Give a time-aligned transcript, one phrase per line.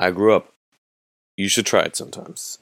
[0.00, 0.52] I grew up.
[1.36, 2.60] You should try it sometimes.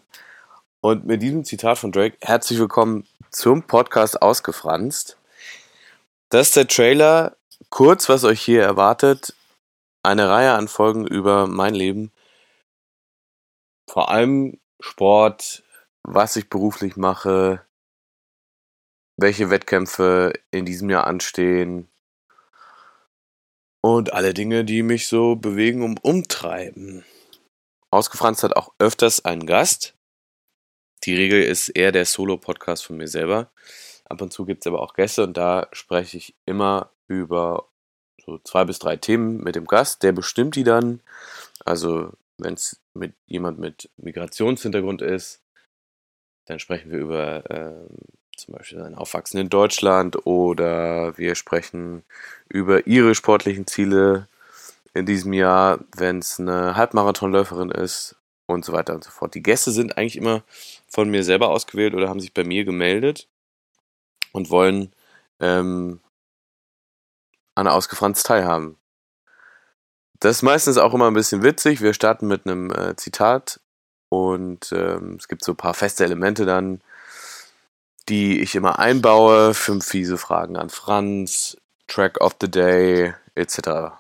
[0.81, 5.19] Und mit diesem Zitat von Drake, herzlich willkommen zum Podcast Ausgefranst.
[6.31, 7.37] Das ist der Trailer,
[7.69, 9.35] kurz, was euch hier erwartet.
[10.03, 12.11] Eine Reihe an Folgen über mein Leben.
[13.87, 15.63] Vor allem Sport,
[16.05, 17.61] was ich beruflich mache,
[19.19, 21.91] welche Wettkämpfe in diesem Jahr anstehen
[23.83, 27.05] und alle Dinge, die mich so bewegen und umtreiben.
[27.97, 29.95] Ausgefranst hat auch öfters einen Gast.
[31.05, 33.51] Die Regel ist eher der Solo-Podcast von mir selber.
[34.05, 37.71] Ab und zu gibt es aber auch Gäste und da spreche ich immer über
[38.23, 40.03] so zwei bis drei Themen mit dem Gast.
[40.03, 41.01] Der bestimmt die dann.
[41.65, 45.43] Also wenn es mit jemand mit Migrationshintergrund ist,
[46.45, 47.89] dann sprechen wir über äh,
[48.37, 52.05] zum Beispiel sein Aufwachsen in Deutschland oder wir sprechen
[52.47, 54.29] über ihre sportlichen Ziele
[54.97, 59.35] in diesem Jahr, wenn es eine Halbmarathonläuferin ist und so weiter und so fort.
[59.35, 60.43] Die Gäste sind eigentlich immer
[60.89, 63.29] von mir selber ausgewählt oder haben sich bei mir gemeldet
[64.33, 64.93] und wollen
[65.41, 66.01] ähm,
[67.55, 68.79] an Ausgefranst teilhaben.
[70.21, 71.83] Das ist meistens auch immer ein bisschen witzig.
[71.83, 73.61] Wir starten mit einem äh, Zitat
[74.09, 76.81] und ähm, es gibt so ein paar feste Elemente dann,
[78.09, 79.53] die ich immer einbaue.
[79.53, 83.93] Fünf fiese Fragen an Franz, Track of the Day, etc.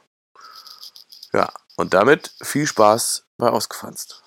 [1.37, 4.23] Ja, und damit viel Spaß bei Ausgefranst.